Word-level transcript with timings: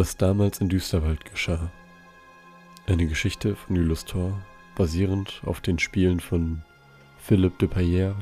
was 0.00 0.16
damals 0.16 0.62
in 0.62 0.70
Düsterwald 0.70 1.26
geschah. 1.26 1.70
Eine 2.86 3.06
Geschichte 3.06 3.54
von 3.54 3.76
Illustor, 3.76 4.32
basierend 4.74 5.42
auf 5.44 5.60
den 5.60 5.78
Spielen 5.78 6.20
von 6.20 6.62
Philippe 7.18 7.58
de 7.58 7.68
Payer 7.68 8.14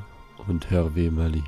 und 0.49 0.69
Hervé 0.69 1.09
Mali. 1.09 1.41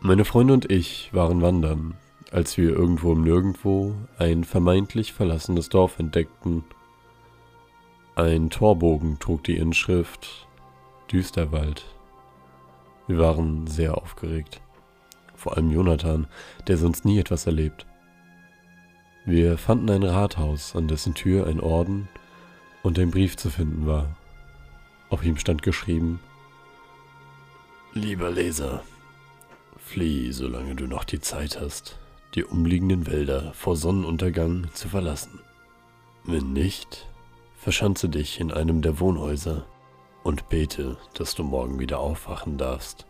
Meine 0.00 0.26
Freunde 0.26 0.52
und 0.52 0.70
ich 0.70 1.08
waren 1.14 1.40
wandern, 1.40 1.94
als 2.30 2.58
wir 2.58 2.72
irgendwo 2.72 3.14
im 3.14 3.22
Nirgendwo 3.22 3.94
ein 4.18 4.44
vermeintlich 4.44 5.14
verlassenes 5.14 5.70
Dorf 5.70 5.98
entdeckten. 5.98 6.62
Ein 8.16 8.50
Torbogen 8.50 9.18
trug 9.18 9.44
die 9.44 9.56
Inschrift 9.56 10.46
Düsterwald. 11.10 11.86
Wir 13.06 13.16
waren 13.16 13.66
sehr 13.66 13.96
aufgeregt. 13.96 14.60
Vor 15.36 15.56
allem 15.56 15.70
Jonathan, 15.70 16.26
der 16.68 16.76
sonst 16.76 17.06
nie 17.06 17.18
etwas 17.18 17.46
erlebt. 17.46 17.86
Wir 19.28 19.58
fanden 19.58 19.90
ein 19.90 20.04
Rathaus, 20.04 20.76
an 20.76 20.86
dessen 20.86 21.14
Tür 21.14 21.48
ein 21.48 21.58
Orden 21.58 22.08
und 22.84 22.96
ein 22.96 23.10
Brief 23.10 23.36
zu 23.36 23.50
finden 23.50 23.84
war. 23.84 24.16
Auf 25.10 25.24
ihm 25.24 25.36
stand 25.36 25.64
geschrieben, 25.64 26.20
Lieber 27.92 28.30
Leser, 28.30 28.84
flieh, 29.78 30.30
solange 30.30 30.76
du 30.76 30.86
noch 30.86 31.02
die 31.02 31.20
Zeit 31.20 31.60
hast, 31.60 31.98
die 32.36 32.44
umliegenden 32.44 33.08
Wälder 33.08 33.52
vor 33.52 33.74
Sonnenuntergang 33.74 34.68
zu 34.74 34.88
verlassen. 34.88 35.40
Wenn 36.22 36.52
nicht, 36.52 37.08
verschanze 37.58 38.08
dich 38.08 38.38
in 38.38 38.52
einem 38.52 38.80
der 38.80 39.00
Wohnhäuser 39.00 39.66
und 40.22 40.48
bete, 40.48 40.98
dass 41.14 41.34
du 41.34 41.42
morgen 41.42 41.80
wieder 41.80 41.98
aufwachen 41.98 42.58
darfst. 42.58 43.06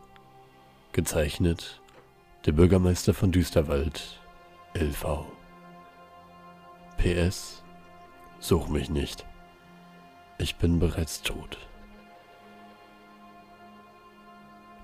Gezeichnet 0.93 1.83
der 2.47 2.53
Bürgermeister 2.53 3.13
von 3.13 3.33
Düsterwald, 3.33 4.19
LV. 4.75 5.27
PS, 7.07 7.63
such 8.41 8.69
mich 8.69 8.91
nicht. 8.91 9.25
Ich 10.39 10.57
bin 10.57 10.81
bereits 10.81 11.23
tot. 11.23 11.57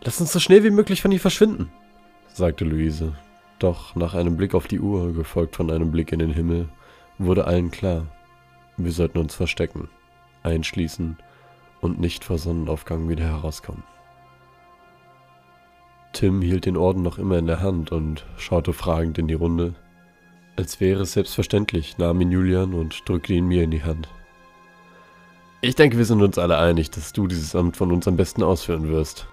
Lass 0.04 0.20
uns 0.20 0.32
so 0.32 0.38
schnell 0.38 0.62
wie 0.62 0.70
möglich 0.70 1.02
von 1.02 1.10
hier 1.10 1.18
verschwinden, 1.18 1.72
sagte 2.28 2.64
Luise. 2.64 3.16
Doch 3.58 3.96
nach 3.96 4.14
einem 4.14 4.36
Blick 4.36 4.54
auf 4.54 4.68
die 4.68 4.78
Uhr, 4.78 5.12
gefolgt 5.12 5.56
von 5.56 5.68
einem 5.68 5.90
Blick 5.90 6.12
in 6.12 6.20
den 6.20 6.32
Himmel, 6.32 6.68
wurde 7.18 7.44
allen 7.44 7.72
klar, 7.72 8.06
wir 8.76 8.92
sollten 8.92 9.18
uns 9.18 9.34
verstecken, 9.34 9.88
einschließen 10.44 11.16
und 11.80 11.98
nicht 11.98 12.22
vor 12.22 12.38
Sonnenaufgang 12.38 13.08
wieder 13.08 13.24
herauskommen. 13.24 13.82
Tim 16.12 16.40
hielt 16.40 16.66
den 16.66 16.76
Orden 16.76 17.02
noch 17.02 17.18
immer 17.18 17.38
in 17.38 17.48
der 17.48 17.60
Hand 17.60 17.90
und 17.90 18.24
schaute 18.36 18.72
fragend 18.72 19.18
in 19.18 19.26
die 19.26 19.34
Runde. 19.34 19.74
Als 20.56 20.80
wäre 20.80 21.02
es 21.02 21.12
selbstverständlich, 21.12 21.96
nahm 21.98 22.20
ihn 22.20 22.30
Julian 22.30 22.74
und 22.74 23.08
drückte 23.08 23.32
ihn 23.32 23.46
mir 23.46 23.62
in 23.62 23.70
die 23.70 23.84
Hand. 23.84 24.08
Ich 25.62 25.76
denke, 25.76 25.96
wir 25.96 26.04
sind 26.04 26.20
uns 26.20 26.38
alle 26.38 26.58
einig, 26.58 26.90
dass 26.90 27.12
du 27.12 27.26
dieses 27.26 27.54
Amt 27.54 27.76
von 27.76 27.92
uns 27.92 28.06
am 28.06 28.16
besten 28.16 28.42
ausführen 28.42 28.88
wirst. 28.88 29.28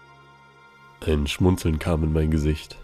Ein 1.05 1.27
Schmunzeln 1.27 1.79
kam 1.79 2.03
in 2.03 2.13
mein 2.13 2.31
Gesicht. 2.31 2.77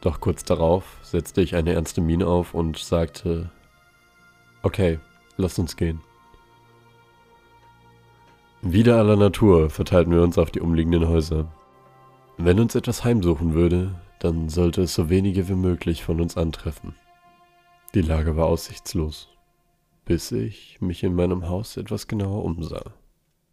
Doch 0.00 0.20
kurz 0.20 0.44
darauf 0.44 0.96
setzte 1.02 1.40
ich 1.40 1.54
eine 1.54 1.72
ernste 1.72 2.00
Miene 2.00 2.26
auf 2.26 2.54
und 2.54 2.78
sagte, 2.78 3.50
okay, 4.62 4.98
lass 5.36 5.58
uns 5.58 5.76
gehen. 5.76 6.00
Wieder 8.62 8.96
aller 8.96 9.16
Natur 9.16 9.70
verteilten 9.70 10.12
wir 10.12 10.22
uns 10.22 10.36
auf 10.36 10.50
die 10.50 10.60
umliegenden 10.60 11.08
Häuser. 11.08 11.46
Wenn 12.38 12.58
uns 12.58 12.74
etwas 12.74 13.04
heimsuchen 13.04 13.54
würde, 13.54 13.94
dann 14.18 14.48
sollte 14.48 14.82
es 14.82 14.94
so 14.94 15.10
wenige 15.10 15.48
wie 15.48 15.54
möglich 15.54 16.02
von 16.02 16.20
uns 16.20 16.36
antreffen. 16.36 16.94
Die 17.94 18.02
Lage 18.02 18.36
war 18.36 18.46
aussichtslos, 18.46 19.30
bis 20.04 20.30
ich 20.30 20.78
mich 20.82 21.02
in 21.02 21.14
meinem 21.14 21.48
Haus 21.48 21.78
etwas 21.78 22.06
genauer 22.06 22.44
umsah. 22.44 22.92